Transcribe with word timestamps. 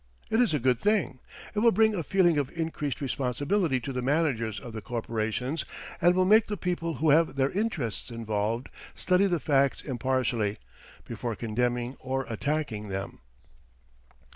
It 0.31 0.41
is 0.41 0.51
a 0.51 0.57
good 0.57 0.79
thing 0.79 1.19
it 1.53 1.59
will 1.59 1.71
bring 1.71 1.93
a 1.93 2.01
feeling 2.01 2.39
of 2.39 2.49
increased 2.57 3.01
responsibility 3.01 3.79
to 3.81 3.93
the 3.93 4.01
managers 4.01 4.59
of 4.59 4.73
the 4.73 4.81
corporations 4.81 5.63
and 6.01 6.15
will 6.15 6.25
make 6.25 6.47
the 6.47 6.57
people 6.57 6.95
who 6.95 7.11
have 7.11 7.35
their 7.35 7.51
interests 7.51 8.09
involved 8.09 8.69
study 8.95 9.27
the 9.27 9.39
facts 9.39 9.83
impartially 9.83 10.57
before 11.05 11.35
condemning 11.35 11.97
or 11.99 12.25
attacking 12.29 12.87
them. 12.87 13.19